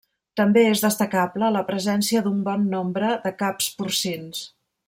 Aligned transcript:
També 0.39 0.63
és 0.69 0.79
destacable 0.85 1.51
la 1.57 1.63
presència 1.69 2.25
d'un 2.29 2.41
bon 2.51 2.67
nombre 2.75 3.15
de 3.27 3.37
caps 3.45 3.73
porcins. 3.83 4.47